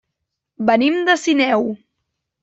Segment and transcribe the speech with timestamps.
[0.69, 1.67] Venim de Sineu.